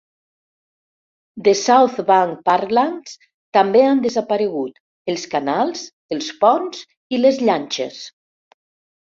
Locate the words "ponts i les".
6.47-7.41